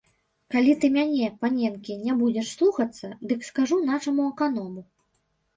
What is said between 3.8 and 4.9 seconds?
нашаму аканому.